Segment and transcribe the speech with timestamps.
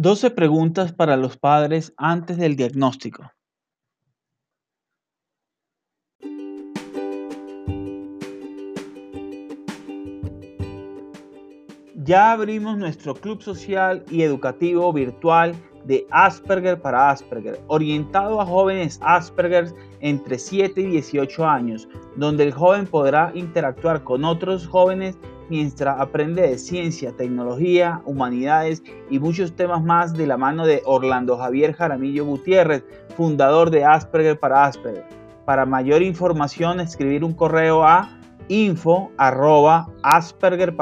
[0.00, 3.32] 12 preguntas para los padres antes del diagnóstico.
[11.96, 19.00] Ya abrimos nuestro club social y educativo virtual de Asperger para Asperger, orientado a jóvenes
[19.02, 25.18] Asperger entre 7 y 18 años, donde el joven podrá interactuar con otros jóvenes
[25.48, 31.36] mientras aprende de ciencia, tecnología, humanidades y muchos temas más de la mano de Orlando
[31.36, 32.84] Javier Jaramillo Gutiérrez,
[33.16, 35.04] fundador de Asperger para Asperger.
[35.44, 38.10] Para mayor información, escribir un correo a
[38.48, 40.76] info arroba asperger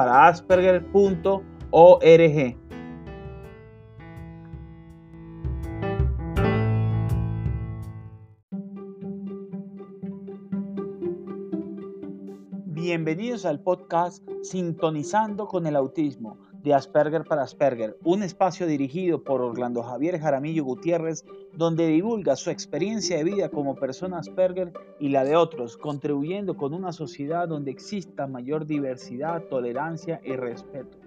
[13.06, 19.42] Bienvenidos al podcast Sintonizando con el Autismo de Asperger para Asperger, un espacio dirigido por
[19.42, 25.22] Orlando Javier Jaramillo Gutiérrez, donde divulga su experiencia de vida como persona Asperger y la
[25.22, 30.98] de otros, contribuyendo con una sociedad donde exista mayor diversidad, tolerancia y respeto.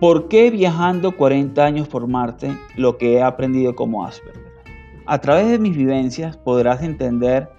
[0.00, 4.50] ¿Por qué viajando 40 años por Marte lo que he aprendido como Asperger?
[5.04, 7.50] A través de mis vivencias podrás entender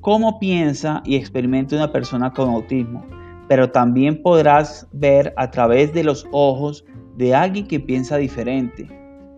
[0.00, 3.04] cómo piensa y experimenta una persona con autismo,
[3.48, 6.86] pero también podrás ver a través de los ojos
[7.18, 8.88] de alguien que piensa diferente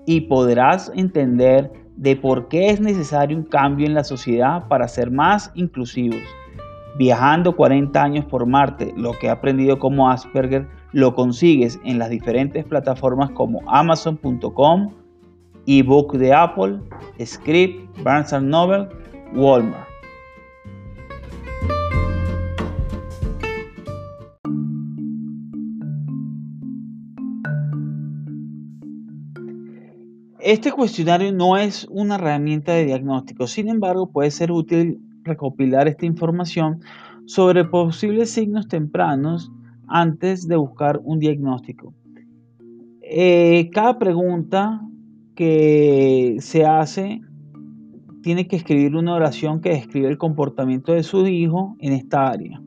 [0.06, 5.10] y podrás entender de por qué es necesario un cambio en la sociedad para ser
[5.10, 6.22] más inclusivos.
[6.98, 12.10] Viajando 40 años por Marte, lo que he aprendido como Asperger, lo consigues en las
[12.10, 14.90] diferentes plataformas como amazon.com,
[15.66, 16.80] ebook de Apple,
[17.24, 18.88] Script, Barnes Noble,
[19.34, 19.88] Walmart.
[30.40, 36.06] Este cuestionario no es una herramienta de diagnóstico, sin embargo puede ser útil recopilar esta
[36.06, 36.80] información
[37.26, 39.50] sobre posibles signos tempranos
[39.88, 41.94] antes de buscar un diagnóstico.
[43.02, 44.80] Eh, cada pregunta
[45.34, 47.20] que se hace
[48.22, 52.62] tiene que escribir una oración que describe el comportamiento de su hijo en esta área.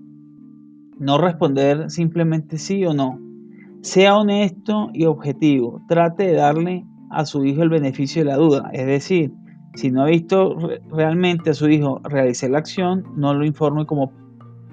[1.00, 3.20] No responder simplemente sí o no.
[3.82, 5.82] Sea honesto y objetivo.
[5.88, 8.70] Trate de darle a su hijo el beneficio de la duda.
[8.74, 9.32] Es decir,
[9.76, 10.58] si no ha visto
[10.90, 14.12] realmente a su hijo realizar la acción, no lo informe como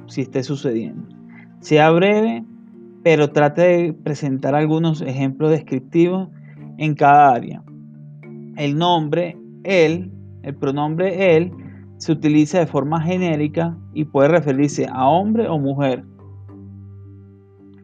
[0.06, 1.06] si esté sucediendo.
[1.60, 2.44] Sea breve,
[3.02, 6.28] pero trate de presentar algunos ejemplos descriptivos
[6.78, 7.62] en cada área.
[8.56, 10.12] El nombre, él,
[10.42, 11.52] el pronombre él,
[11.96, 16.04] se utiliza de forma genérica y puede referirse a hombre o mujer.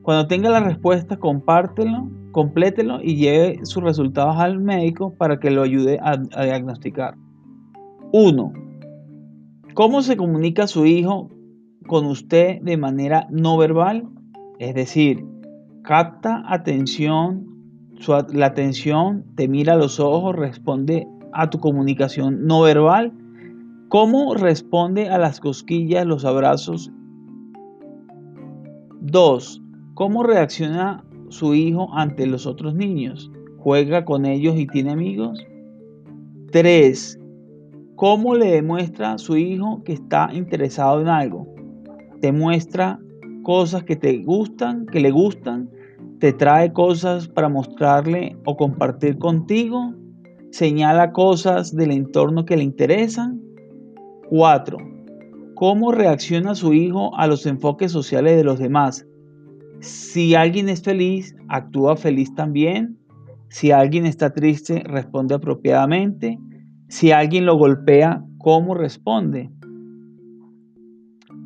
[0.02, 5.64] Cuando tenga la respuesta, compártelo, complételo y lleve sus resultados al médico para que lo
[5.64, 7.16] ayude a, diagnosticar.
[8.12, 8.52] 1.
[9.74, 11.30] ¿Cómo se comunica su hijo
[11.88, 14.08] con usted de manera no verbal,
[14.60, 15.26] es decir,
[15.82, 17.44] capta atención,
[18.32, 23.12] la atención, te mira a los ojos, responde a tu comunicación no verbal,
[23.88, 26.92] cómo responde a las cosquillas, los abrazos.
[29.00, 29.62] 2.
[29.94, 33.30] ¿Cómo reacciona su hijo ante los otros niños?
[33.58, 35.44] ¿Juega con ellos y tiene amigos?
[36.52, 37.20] 3.
[37.96, 41.58] ¿Cómo le demuestra a su hijo que está interesado en algo?
[42.20, 43.00] te muestra
[43.42, 45.70] cosas que te gustan, que le gustan,
[46.18, 49.94] te trae cosas para mostrarle o compartir contigo,
[50.50, 53.40] señala cosas del entorno que le interesan.
[54.28, 54.76] 4.
[55.54, 59.06] ¿Cómo reacciona su hijo a los enfoques sociales de los demás?
[59.80, 62.98] Si alguien es feliz, actúa feliz también.
[63.48, 66.38] Si alguien está triste, responde apropiadamente.
[66.88, 69.50] Si alguien lo golpea, ¿cómo responde?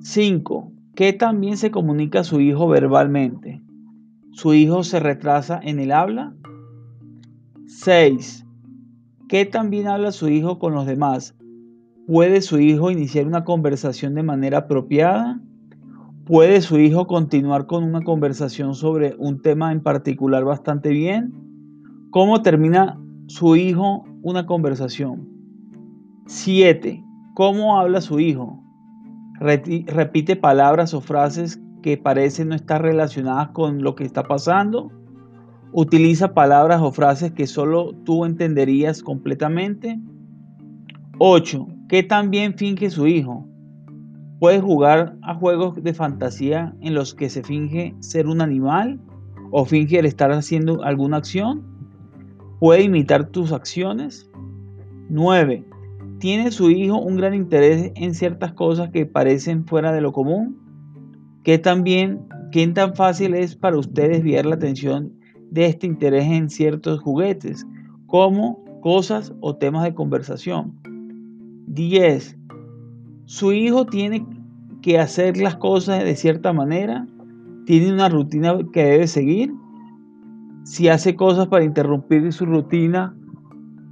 [0.01, 0.73] 5.
[0.95, 3.63] ¿Qué también se comunica a su hijo verbalmente?
[4.33, 6.35] ¿Su hijo se retrasa en el habla?
[7.67, 8.47] 6.
[9.29, 11.37] ¿Qué también habla su hijo con los demás?
[12.07, 15.41] ¿Puede su hijo iniciar una conversación de manera apropiada?
[16.27, 21.33] ¿Puede su hijo continuar con una conversación sobre un tema en particular bastante bien?
[22.11, 22.97] ¿Cómo termina
[23.27, 25.29] su hijo una conversación?
[26.27, 27.03] 7.
[27.35, 28.61] ¿Cómo habla su hijo?
[29.41, 34.93] repite palabras o frases que parecen no estar relacionadas con lo que está pasando.
[35.73, 39.99] Utiliza palabras o frases que solo tú entenderías completamente.
[41.19, 41.67] 8.
[41.89, 43.49] ¿Qué tan bien finge su hijo?
[44.43, 49.01] Puede jugar a juegos de fantasía en los que se finge ser un animal
[49.53, 51.63] o finge estar haciendo alguna acción.
[52.59, 54.29] Puede imitar tus acciones.
[55.11, 55.65] 9.
[56.19, 60.59] ¿Tiene su hijo un gran interés en ciertas cosas que parecen fuera de lo común?
[61.45, 65.13] ¿Qué tan bien, qué tan fácil es para usted desviar la atención
[65.53, 67.65] de este interés en ciertos juguetes,
[68.07, 70.81] como cosas o temas de conversación?
[71.69, 72.42] 10.
[73.33, 74.27] Su hijo tiene
[74.83, 77.07] que hacer las cosas de cierta manera,
[77.65, 79.55] tiene una rutina que debe seguir.
[80.65, 83.17] Si hace cosas para interrumpir su rutina,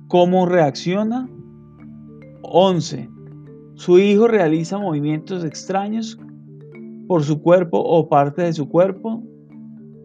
[0.08, 1.26] ¿cómo reacciona?
[2.42, 3.08] 11.
[3.76, 6.20] Su hijo realiza movimientos extraños
[7.08, 9.22] por su cuerpo o parte de su cuerpo.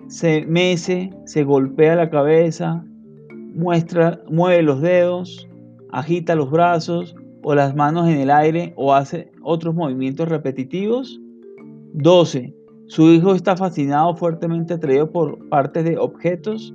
[0.08, 2.86] Se mece, se golpea la cabeza,
[3.54, 5.46] muestra, mueve los dedos,
[5.92, 7.14] agita los brazos
[7.48, 11.22] o las manos en el aire o hace otros movimientos repetitivos.
[11.94, 12.56] 12.
[12.88, 16.74] Su hijo está fascinado, fuertemente atraído por partes de objetos.